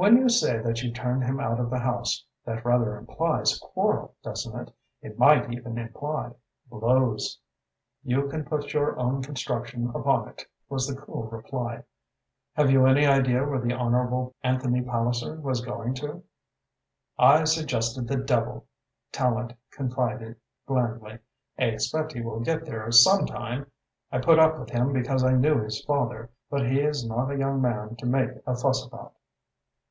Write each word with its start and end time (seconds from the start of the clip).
"When 0.00 0.16
you 0.16 0.30
say 0.30 0.60
that 0.60 0.82
you 0.82 0.94
turned 0.94 1.24
him 1.24 1.38
out 1.40 1.60
of 1.60 1.68
the 1.68 1.78
house, 1.78 2.24
that 2.46 2.64
rather 2.64 2.96
implies 2.96 3.54
a 3.54 3.60
quarrel, 3.60 4.14
doesn't 4.22 4.58
it? 4.58 4.72
It 5.02 5.18
might 5.18 5.52
even 5.52 5.76
imply 5.76 6.32
blows." 6.70 7.38
"You 8.02 8.26
can 8.28 8.46
put 8.46 8.72
your 8.72 8.98
own 8.98 9.22
construction 9.22 9.90
upon 9.94 10.28
it," 10.30 10.46
was 10.70 10.86
the 10.86 10.96
cool 10.98 11.24
reply. 11.24 11.84
"Had 12.54 12.70
you 12.70 12.86
any 12.86 13.04
idea 13.04 13.44
where 13.44 13.60
the 13.60 13.74
honourable 13.74 14.34
Anthony 14.42 14.80
Palliser 14.80 15.38
was 15.38 15.60
going 15.60 15.92
to?" 15.96 16.22
"I 17.18 17.44
suggested 17.44 18.08
the 18.08 18.16
devil," 18.16 18.64
Tallente 19.12 19.56
confided 19.70 20.36
blandly. 20.66 21.18
"I 21.58 21.64
expect 21.64 22.14
he 22.14 22.22
will 22.22 22.40
get 22.40 22.64
there 22.64 22.90
some 22.90 23.26
time. 23.26 23.70
I 24.10 24.18
put 24.20 24.38
up 24.38 24.58
with 24.58 24.70
him 24.70 24.94
because 24.94 25.22
I 25.22 25.32
knew 25.34 25.58
his 25.60 25.84
father, 25.84 26.30
but 26.48 26.70
he 26.70 26.80
is 26.80 27.06
not 27.06 27.30
a 27.30 27.36
young 27.38 27.60
man 27.60 27.96
to 27.96 28.06
make 28.06 28.30
a 28.46 28.56
fuss 28.56 28.82
about." 28.86 29.12